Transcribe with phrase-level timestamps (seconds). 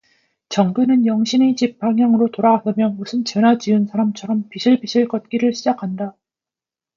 [0.49, 6.15] 정근은 영신의 집 방향으로 돌아서며 무슨 죄나 지은 사람처럼 비실비실 걷기를 시작한다.